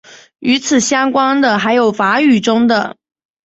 [0.39, 2.97] 与此相关的还有法语中的。